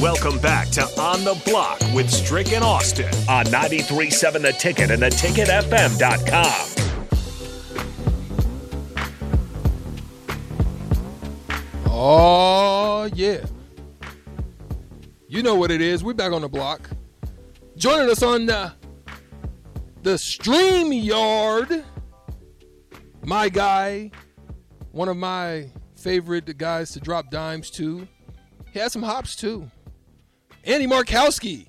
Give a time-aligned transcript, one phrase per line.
[0.00, 5.02] Welcome back to On the Block with Strick and Austin on 93.7 The Ticket and
[5.02, 6.70] theticketfm.com.
[11.86, 13.44] Oh, yeah.
[15.28, 16.02] You know what it is.
[16.02, 16.88] We're back on the block.
[17.76, 18.72] Joining us on the,
[20.02, 21.84] the Stream Yard,
[23.22, 24.10] my guy,
[24.92, 28.08] one of my favorite guys to drop dimes to.
[28.72, 29.70] He has some hops too.
[30.64, 31.66] Andy Markowski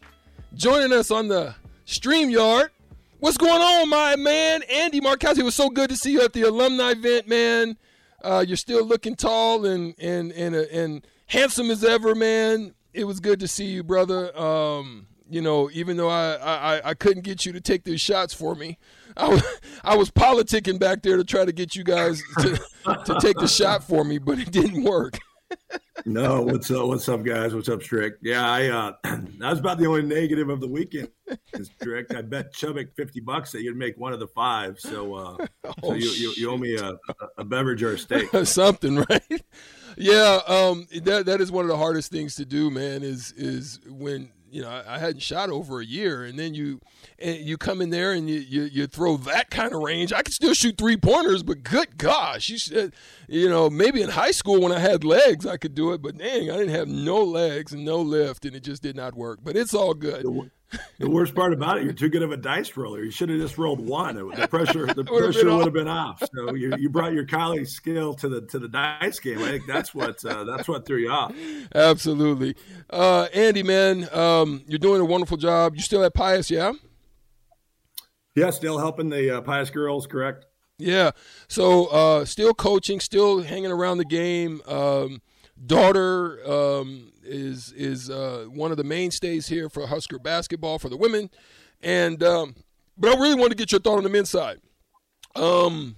[0.54, 2.72] joining us on the Stream Yard.
[3.20, 4.64] What's going on, my man?
[4.64, 7.78] Andy Markowski, it was so good to see you at the alumni event, man.
[8.22, 12.74] Uh, you're still looking tall and and and uh, and handsome as ever, man.
[12.94, 14.38] It was good to see you, brother.
[14.38, 18.34] Um, you know, even though I, I I couldn't get you to take these shots
[18.34, 18.78] for me,
[19.16, 19.44] I was
[19.86, 22.62] I was politicking back there to try to get you guys to
[23.06, 25.18] to take the shot for me, but it didn't work.
[26.06, 26.88] No, what's up?
[26.88, 27.54] What's up, guys?
[27.54, 28.16] What's up, Strick?
[28.22, 31.10] Yeah, I uh, that was about the only negative of the weekend.
[31.62, 34.80] Strick, I bet Chubick fifty bucks that you'd make one of the five.
[34.80, 36.94] So, uh, oh, so you, you, you owe me a,
[37.38, 39.24] a beverage or a steak, something, right?
[39.98, 43.04] Yeah, um, that that is one of the hardest things to do, man.
[43.04, 46.80] Is is when you know I, I hadn't shot over a year, and then you
[47.20, 50.12] and you come in there and you, you, you throw that kind of range.
[50.14, 52.94] I can still shoot three pointers, but good gosh, you said,
[53.28, 56.18] you know, maybe in high school when I had legs, I could do it, but
[56.18, 59.40] dang, I didn't have no legs and no lift, and it just did not work.
[59.44, 60.24] But it's all good.
[61.00, 63.04] The worst part about it, you're too good of a dice roller.
[63.04, 64.16] You should have just rolled one.
[64.16, 66.24] The pressure, the pressure would have been off.
[66.34, 69.40] So you, you brought your colleague skill to the to the dice game.
[69.40, 71.34] I think that's what uh, that's what threw you off.
[71.74, 72.56] Absolutely,
[72.90, 75.76] uh, Andy, man, um, you're doing a wonderful job.
[75.76, 76.74] You still at Pius, yeah?
[78.36, 80.46] Yeah, still helping the uh, Pius girls, correct?
[80.78, 81.12] Yeah.
[81.48, 84.62] So uh, still coaching, still hanging around the game.
[84.68, 85.22] Um,
[85.66, 90.98] daughter um, is is uh, one of the mainstays here for Husker basketball for the
[90.98, 91.30] women,
[91.82, 92.56] and um,
[92.98, 94.60] but I really want to get your thought on the men's side.
[95.36, 95.96] Um,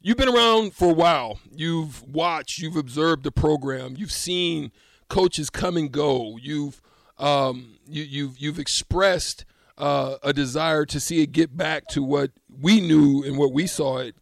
[0.00, 1.40] you've been around for a while.
[1.54, 4.72] You've watched, you've observed the program, you've seen
[5.08, 6.38] coaches come and go.
[6.40, 6.80] You've
[7.18, 9.44] um, you, you've you've expressed
[9.78, 13.66] uh, a desire to see it get back to what we knew and what we
[13.66, 14.14] saw it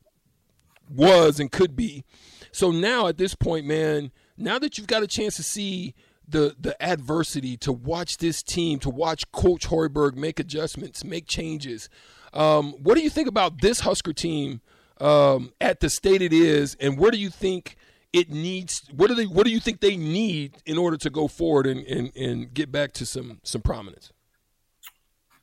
[0.88, 2.04] was and could be.
[2.52, 5.94] So now at this point, man, now that you've got a chance to see
[6.28, 11.88] the the adversity, to watch this team, to watch Coach Hoiberg make adjustments, make changes,
[12.32, 14.60] um, what do you think about this Husker team
[15.00, 17.76] um, at the state it is, and where do you think
[18.12, 18.82] it needs?
[18.94, 19.26] What do they?
[19.26, 22.70] What do you think they need in order to go forward and, and, and get
[22.70, 24.12] back to some some prominence?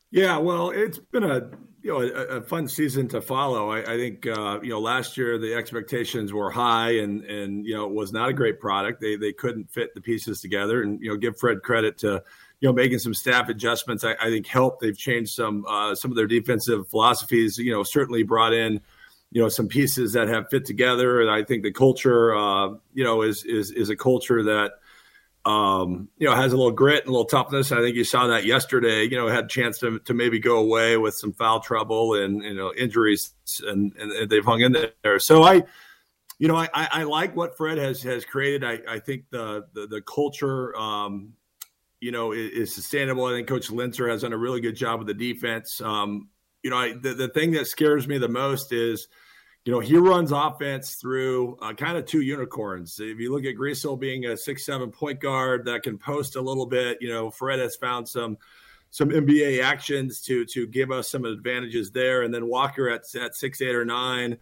[0.10, 1.50] Yeah, well, it's been a
[1.88, 3.72] you know a, a fun season to follow.
[3.72, 7.74] I, I think uh, you know last year the expectations were high, and and you
[7.74, 9.00] know it was not a great product.
[9.00, 12.22] They they couldn't fit the pieces together, and you know give Fred credit to
[12.60, 14.04] you know making some staff adjustments.
[14.04, 14.82] I, I think helped.
[14.82, 17.58] They've changed some uh, some of their defensive philosophies.
[17.58, 18.82] You know certainly brought in
[19.32, 23.06] you know some pieces that have fit together, and I think the culture uh, you
[23.06, 24.74] know is is is a culture that
[25.48, 27.72] um, you know, has a little grit and a little toughness.
[27.72, 29.04] I think you saw that yesterday.
[29.04, 32.44] You know, had a chance to, to maybe go away with some foul trouble and
[32.44, 33.32] you know injuries,
[33.66, 35.20] and, and they've hung in there.
[35.20, 35.64] So I,
[36.38, 38.66] you know, I, I like what Fred has has created.
[38.66, 41.32] I, I think the the, the culture, um,
[42.02, 43.24] you know, is, is, sustainable.
[43.24, 45.80] I think Coach Loenser has done a really good job with the defense.
[45.80, 46.28] Um,
[46.62, 49.08] you know, I, the the thing that scares me the most is
[49.68, 53.02] you know, he runs offense through uh, kind of two unicorns.
[53.02, 56.42] If you look at Griesel being a six seven point guard that can post a
[56.42, 58.38] little bit, you know, Fred has found some
[58.92, 63.36] some NBA actions to to give us some advantages there, and then Walker at at
[63.36, 64.38] six eight or nine,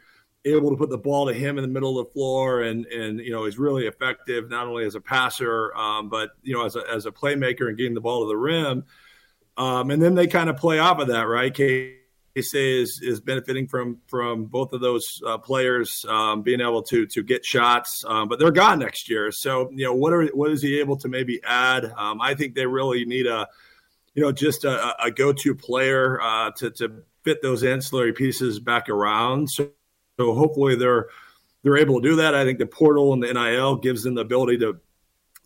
[0.45, 3.19] able to put the ball to him in the middle of the floor, and and
[3.19, 6.75] you know is really effective not only as a passer, um, but you know as
[6.75, 8.85] a as a playmaker and getting the ball to the rim.
[9.57, 11.51] Um, and then they kind of play off of that, right?
[11.51, 12.04] Kate
[12.41, 17.05] say is is benefiting from from both of those uh, players um, being able to
[17.07, 19.31] to get shots, um, but they're gone next year.
[19.31, 21.85] So you know what are what is he able to maybe add?
[21.97, 23.47] Um, I think they really need a
[24.13, 28.59] you know just a, a go to player uh, to to fit those ancillary pieces
[28.59, 29.49] back around.
[29.49, 29.69] So
[30.19, 31.07] so hopefully they're
[31.63, 32.35] they're able to do that.
[32.35, 34.79] I think the portal and the NIL gives them the ability to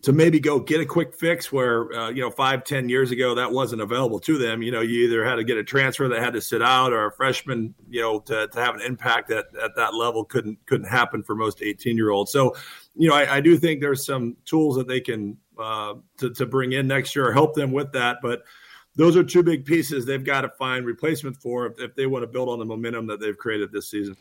[0.01, 3.36] to maybe go get a quick fix where uh, you know five ten years ago
[3.36, 4.62] that wasn't available to them.
[4.62, 7.07] You know you either had to get a transfer that had to sit out or
[7.07, 10.88] a freshman you know to, to have an impact at, at that level couldn't couldn't
[10.88, 12.56] happen for most 18 year olds so
[12.96, 16.46] you know I, I, do think there's some tools that they can uh, to, to
[16.46, 18.19] bring in next year or help them with that.
[18.22, 18.44] But
[18.96, 22.24] those are two big pieces they've got to find replacement for if, if they want
[22.24, 24.16] to build on the momentum that they've created this season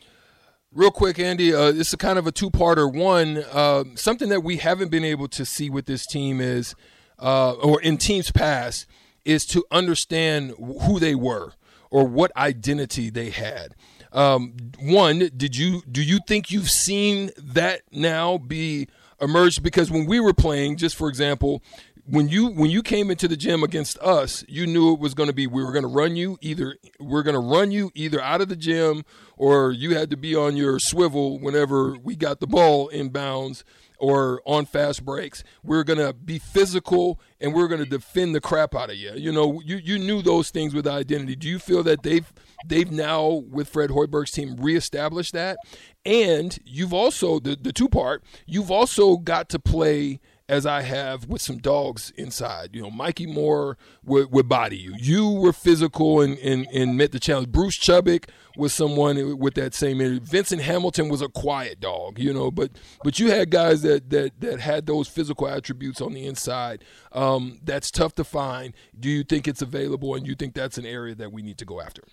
[0.71, 2.93] Real quick, Andy, uh, this is kind of a two-parter.
[2.93, 6.75] One, uh, something that we haven't been able to see with this team is
[7.17, 8.85] uh, or in teams past
[9.25, 11.53] is to understand who they were
[11.89, 13.75] or what identity they had.
[14.11, 18.87] Um, one, did you do you think you've seen that now be
[19.19, 19.63] emerged?
[19.63, 21.63] Because when we were playing, just for example,
[22.09, 25.27] when you when you came into the gym against us, you knew it was going
[25.27, 28.19] to be we were going to run you either we're going to run you either
[28.21, 29.03] out of the gym
[29.37, 33.63] or you had to be on your swivel whenever we got the ball in bounds
[33.99, 35.43] or on fast breaks.
[35.63, 39.11] We're going to be physical and we're going to defend the crap out of you.
[39.15, 41.35] You know, you you knew those things with identity.
[41.35, 42.31] Do you feel that they've
[42.65, 45.57] they've now with Fred Hoiberg's team reestablished that?
[46.05, 51.27] And you've also the the two part, you've also got to play as I have
[51.27, 52.71] with some dogs inside.
[52.73, 54.95] You know, Mikki Moore would, would body you.
[54.97, 57.49] You were physical and, and, and met the challenge.
[57.49, 58.25] Bruce Chubick
[58.57, 60.19] was someone with that same energy.
[60.19, 62.71] Venson Hamilton was a quiet dog, you know, but
[63.03, 66.83] but you had guys that that that had those physical attributes on the inside.
[67.11, 68.73] Um, that's tough to find.
[68.99, 71.65] Do you think it's available, and you think that's an area that we need to
[71.65, 72.03] go after?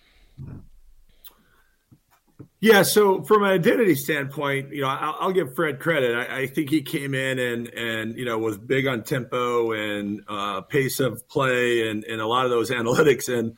[2.59, 6.15] Yeah, so from an identity standpoint, you know, I'll, I'll give Fred credit.
[6.15, 10.21] I, I, think he came in and and you know was big on tempo and
[10.27, 13.57] uh, pace of play and and a lot of those analytics and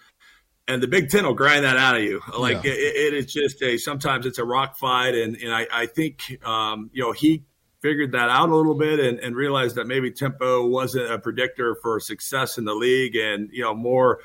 [0.70, 2.22] and the Big Ten will grind that out of you.
[2.38, 2.72] Like yeah.
[2.72, 6.40] it, it is just a sometimes it's a rock fight, and and I, I think
[6.46, 7.44] um, you know he
[7.82, 11.76] figured that out a little bit and, and realized that maybe tempo wasn't a predictor
[11.82, 14.20] for success in the league, and you know more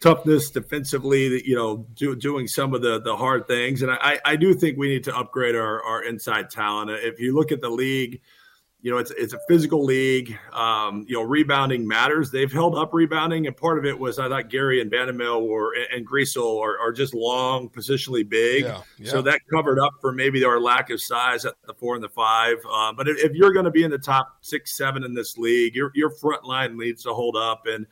[0.00, 3.82] toughness defensively, you know, do, doing some of the the hard things.
[3.82, 6.90] And I, I do think we need to upgrade our, our inside talent.
[6.90, 8.20] If you look at the league,
[8.82, 10.38] you know, it's it's a physical league.
[10.52, 12.30] Um, you know, rebounding matters.
[12.30, 15.72] They've held up rebounding, and part of it was I thought Gary and Bandoumel or
[15.92, 18.64] and Griesel are, are just long, positionally big.
[18.64, 19.10] Yeah, yeah.
[19.10, 22.08] So that covered up for maybe our lack of size at the four and the
[22.10, 22.58] five.
[22.70, 25.36] Um, but if, if you're going to be in the top six, seven in this
[25.36, 27.86] league, your your front line needs to hold up and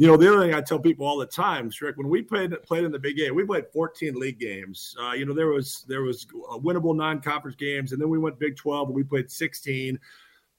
[0.00, 2.54] you know, the other thing I tell people all the time, Strick, when we played
[2.62, 4.96] played in the Big Eight, we played 14 league games.
[4.98, 8.56] Uh, you know, there was there was winnable non-conference games, and then we went Big
[8.56, 10.00] 12 and we played 16.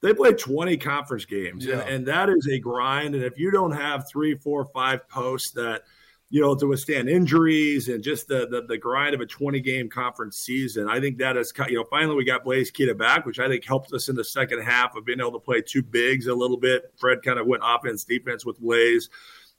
[0.02, 1.80] They played 20 conference games, yeah.
[1.80, 3.16] and, and that is a grind.
[3.16, 5.86] And if you don't have three, four, five posts that–
[6.32, 9.90] you know, to withstand injuries and just the, the, the grind of a 20 game
[9.90, 10.88] conference season.
[10.88, 13.66] I think that is, you know, finally we got Blaise Keita back, which I think
[13.66, 16.56] helped us in the second half of being able to play two bigs a little
[16.56, 16.94] bit.
[16.96, 19.10] Fred kind of went offense, defense with Blaise.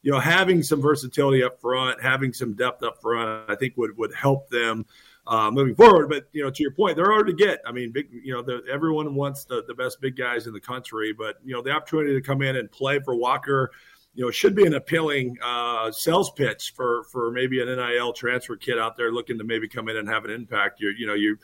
[0.01, 3.97] You know, having some versatility up front, having some depth up front, I think would
[3.99, 4.87] would help them
[5.27, 6.09] uh, moving forward.
[6.09, 7.61] But you know, to your point, they're hard to get.
[7.67, 8.09] I mean, big.
[8.11, 11.55] You know, the, everyone wants the, the best big guys in the country, but you
[11.55, 13.71] know, the opportunity to come in and play for Walker
[14.15, 18.13] you know, it should be an appealing uh, sales pitch for for maybe an NIL
[18.13, 20.81] transfer kid out there looking to maybe come in and have an impact.
[20.81, 21.39] You're, you know, you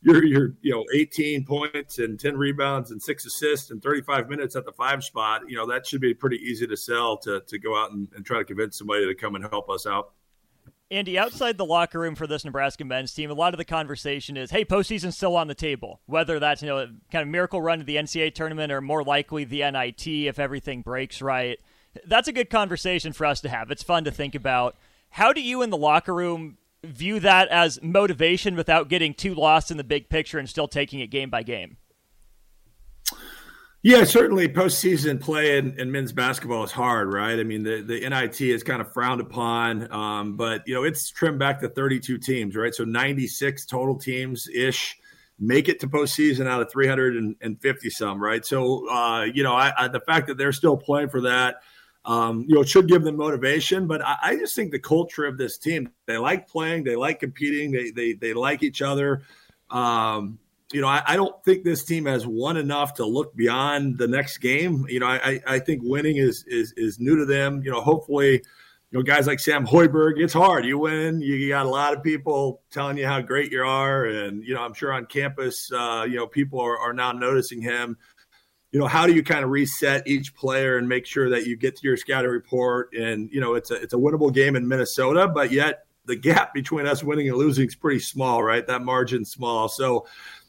[0.00, 4.56] you're you're you know 18 points and 10 rebounds and six assists and 35 minutes
[4.56, 5.42] at the five spot.
[5.48, 8.24] You know, that should be pretty easy to sell to to go out and, and
[8.24, 10.12] try to convince somebody to come and help us out.
[10.90, 14.36] Andy, outside the locker room for this Nebraska men's team, a lot of the conversation
[14.36, 16.00] is, hey, postseason's still on the table.
[16.06, 19.44] Whether that's, you know, kind of miracle run to the NCAA tournament or more likely
[19.44, 21.58] the NIT if everything breaks right
[22.06, 23.70] that's a good conversation for us to have.
[23.70, 24.76] It's fun to think about.
[25.10, 29.70] How do you in the locker room view that as motivation without getting too lost
[29.70, 31.76] in the big picture and still taking it game by game?
[33.82, 37.38] Yeah, certainly postseason play in, in, men's basketball is hard, right?
[37.38, 41.10] I mean, the, the NIT is kind of frowned upon, um, but you know it's
[41.10, 42.74] trimmed back to 32 teams, right?
[42.74, 44.96] So 96 total teams ish
[45.38, 48.46] make it to postseason out of 350 some, right?
[48.46, 51.56] So uh, you know, I, I, the fact that they're still playing for that
[52.04, 53.86] um, you know, it should give them motivation.
[53.86, 57.20] But I, I, just think the culture of this team, they like playing, they like
[57.20, 59.22] competing, they they they like each other.
[59.70, 60.38] Um,
[60.72, 64.08] you know, I, I, don't think this team has won enough to look beyond the
[64.08, 64.86] next game.
[64.88, 67.62] You know, I, I think winning is is is new to them.
[67.64, 70.64] You know, hopefully, you know, guys like Sam Hoiberg, it's hard.
[70.66, 74.44] You win, you got a lot of people telling you how great you are, and
[74.44, 77.96] you know, I'm sure on campus, uh, you know, people are, are now noticing him
[78.74, 81.56] you know, how do you kind of reset each player and make sure that you
[81.56, 82.92] get to your scouting report?
[82.92, 86.52] And you know, it's a it's a winnable game in Minnesota, but yet the gap
[86.52, 88.66] between us winning and losing is pretty small, right?
[88.66, 89.68] That margin's small.
[89.68, 90.08] So,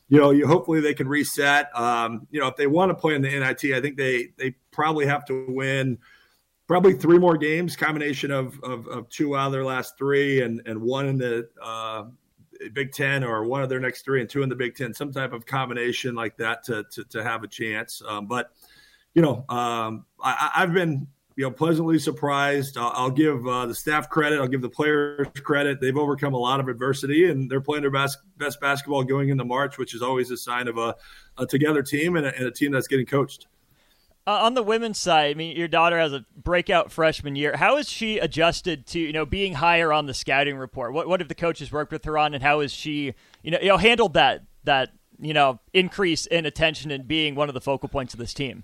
[0.09, 1.69] you know, you hopefully they can reset.
[1.77, 4.55] Um, you know, if they want to play in the NIT, I think they they
[4.71, 5.99] probably have to win
[6.65, 10.63] probably three more games, combination of of, of two out of their last three, and
[10.65, 12.05] and one in the uh,
[12.73, 15.11] Big Ten or one of their next three and two in the Big Ten, some
[15.11, 18.01] type of combination like that to to, to have a chance.
[18.07, 18.51] Um, but
[19.13, 22.77] you know, um, I, have been you know pleasantly surprised.
[22.77, 24.39] I'll, I'll give uh, the staff credit.
[24.39, 25.79] I'll give the players credit.
[25.81, 29.45] They've overcome a lot of adversity and they're playing their best best basketball going into
[29.45, 30.95] March, which is always a sign of a,
[31.37, 33.47] a together team and a, and a team that's getting coached.
[34.27, 37.55] Uh, on the women's side, I mean, your daughter has a breakout freshman year.
[37.55, 40.93] How has she adjusted to you know being higher on the scouting report?
[40.93, 43.13] What what have the coaches worked with her on, and how has she
[43.43, 47.49] you know you know handled that that you know increase in attention and being one
[47.49, 48.63] of the focal points of this team?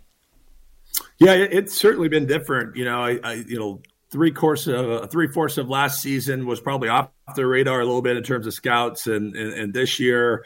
[1.19, 2.75] Yeah, it's certainly been different.
[2.75, 6.47] You know, I, I you know three course of uh, three fourths of last season
[6.47, 9.73] was probably off the radar a little bit in terms of scouts, and and, and
[9.75, 10.43] this year,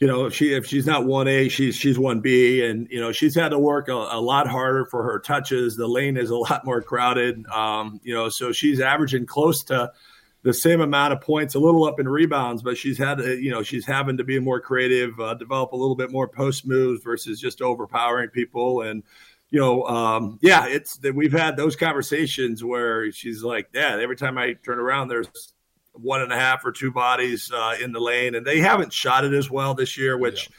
[0.00, 2.98] you know, if she if she's not one A, she's she's one B, and you
[2.98, 5.76] know she's had to work a, a, lot harder for her touches.
[5.76, 9.92] The lane is a lot more crowded, um, you know, so she's averaging close to
[10.42, 13.50] the same amount of points, a little up in rebounds, but she's had, to, you
[13.50, 17.04] know, she's having to be more creative, uh, develop a little bit more post moves
[17.04, 18.80] versus just overpowering people.
[18.80, 19.02] And
[19.50, 24.16] you know, um, yeah, it's that we've had those conversations where she's like, Dad, every
[24.16, 25.28] time I turn around, there's
[26.02, 29.24] one and a half or two bodies uh, in the lane, and they haven't shot
[29.24, 30.48] it as well this year, which.
[30.50, 30.56] Yeah.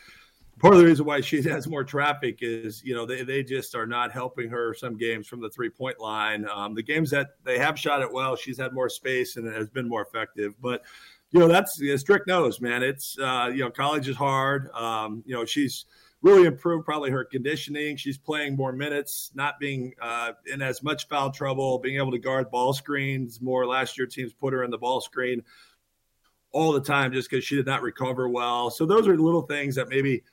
[0.59, 3.73] Part of the reason why she has more traffic is, you know, they, they just
[3.73, 6.47] are not helping her some games from the three point line.
[6.47, 9.55] Um, the games that they have shot it well, she's had more space and it
[9.55, 10.53] has been more effective.
[10.61, 10.83] But,
[11.31, 12.83] you know, that's Strick knows, man.
[12.83, 14.69] It's, uh, you know, college is hard.
[14.71, 15.85] Um, you know, she's,
[16.21, 17.97] really improved probably her conditioning.
[17.97, 22.19] She's playing more minutes, not being uh, in as much foul trouble, being able to
[22.19, 23.65] guard ball screens more.
[23.65, 25.43] Last year, teams put her in the ball screen
[26.51, 28.69] all the time just because she did not recover well.
[28.69, 30.23] So those are little things that maybe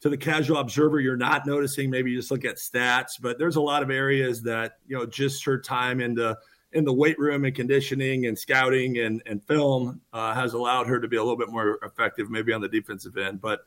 [0.00, 1.90] to the casual observer you're not noticing.
[1.90, 5.06] Maybe you just look at stats, but there's a lot of areas that you know
[5.06, 6.38] just her time in the
[6.72, 11.00] in the weight room and conditioning and scouting and and film uh, has allowed her
[11.00, 13.60] to be a little bit more effective, maybe on the defensive end, but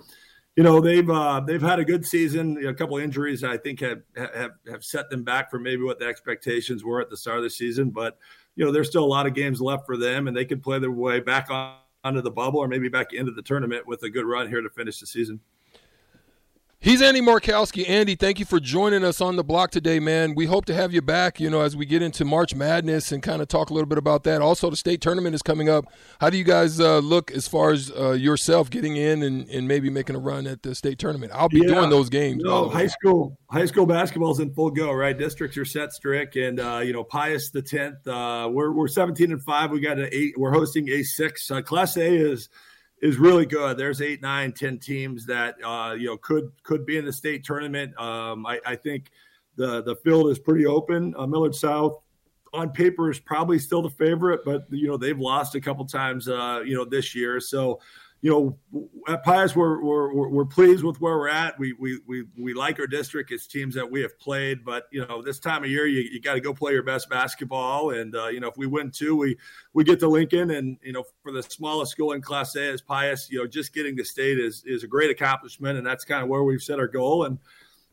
[0.55, 2.65] you know they've uh, they've had a good season.
[2.65, 6.05] A couple injuries I think have, have have set them back from maybe what the
[6.05, 7.89] expectations were at the start of the season.
[7.89, 8.17] But
[8.55, 10.79] you know there's still a lot of games left for them, and they can play
[10.79, 14.09] their way back on onto the bubble or maybe back into the tournament with a
[14.09, 15.39] good run here to finish the season.
[16.85, 17.89] He's Andy Markowski.
[17.89, 20.35] Andy, thank you for joining us on the block today, man.
[20.35, 23.23] We hope to have you back, you know, as we get into March Madness and
[23.23, 24.39] kind of talk a little bit about that.
[24.39, 25.85] Also, the state tournament is coming up.
[26.21, 29.67] How do you guys uh, look as far as uh, yourself getting in and, and
[29.67, 31.31] maybe making a run at the state tournament?
[31.33, 31.73] I'll be yeah.
[31.73, 32.43] doing those games.
[32.43, 35.17] No, high school high school basketball is in full go, right?
[35.17, 38.07] Districts are set Strick, and uh, you know, Pius the tenth.
[38.07, 39.71] Uh, we're we're seventeen and five.
[39.71, 40.37] We got an eight.
[40.37, 41.49] We're hosting a six.
[41.49, 42.47] Uh, Class A is
[43.01, 43.77] is really good.
[43.77, 47.43] There's eight, nine, ten teams that uh, you know could could be in the state
[47.43, 47.97] tournament.
[47.99, 49.11] Um, I, I, think
[49.55, 51.13] the the field is pretty open.
[51.17, 51.99] Uh, Millard South
[52.53, 56.27] on paper is probably still the favorite, but you know they've lost a couple times
[56.27, 57.39] uh, you know this year.
[57.39, 57.79] So
[58.21, 61.59] you know, at Pius, we're, we're, we're pleased with where we're at.
[61.59, 63.31] We, we, we, we like our district.
[63.31, 66.19] It's teams that we have played, but you know, this time of year, you, you
[66.19, 67.91] got to go play your best basketball.
[67.91, 69.37] And, uh, you know, if we win two, we,
[69.73, 72.81] we get to Lincoln and, you know, for the smallest school in class A as
[72.81, 75.77] Pius, you know, just getting to state is, is a great accomplishment.
[75.77, 77.25] And that's kind of where we've set our goal.
[77.25, 77.37] And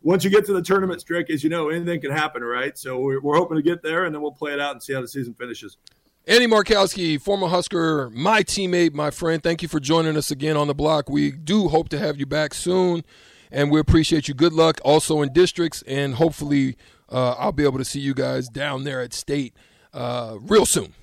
[0.00, 2.78] once you get to the tournament Strick, as you know, anything can happen, right?
[2.78, 4.94] So we're, we're hoping to get there and then we'll play it out and see
[4.94, 5.76] how the season finishes.
[6.24, 10.68] Andy Markowski, former Husker, my teammate, my friend, thank you for joining us again on
[10.68, 11.10] the block.
[11.10, 13.02] We do hope to have you back soon,
[13.50, 14.34] and we appreciate you.
[14.34, 16.76] Good luck also in districts, and hopefully,
[17.08, 19.56] uh, I'll be able to see you guys down there at state
[19.92, 20.94] uh, real soon.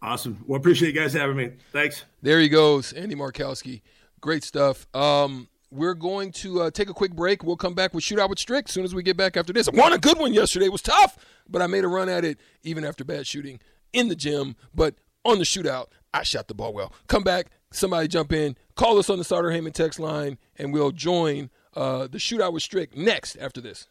[0.00, 0.42] Awesome.
[0.46, 1.50] Well, appreciate you guys having me.
[1.70, 2.06] Thanks.
[2.22, 3.82] There he goes, Andy Markowski.
[4.22, 4.86] Great stuff.
[4.94, 7.44] Um, we're going to uh, take a quick break.
[7.44, 9.68] We'll come back with Shootout with Strick as soon as we get back after this.
[9.68, 10.64] I won a good one yesterday.
[10.64, 13.60] It was tough, but I made a run at it even after bad shooting
[13.94, 16.92] in the gym, but on the shootout, I shot the ball well.
[17.06, 20.92] Come back, somebody jump in, call us on the Starter Heyman text line, and we'll
[20.92, 23.88] join uh, the shootout with Strick next after this.